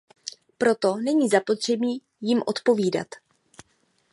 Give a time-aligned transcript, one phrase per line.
[0.57, 3.07] Proto není zapotřebí jim odpovídat.